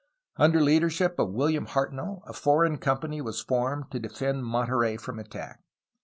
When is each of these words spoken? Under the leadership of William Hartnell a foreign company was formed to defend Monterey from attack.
Under 0.37 0.57
the 0.57 0.65
leadership 0.65 1.19
of 1.19 1.29
William 1.35 1.67
Hartnell 1.67 2.23
a 2.25 2.33
foreign 2.33 2.79
company 2.79 3.21
was 3.21 3.39
formed 3.39 3.91
to 3.91 3.99
defend 3.99 4.45
Monterey 4.47 4.97
from 4.97 5.19
attack. 5.19 5.59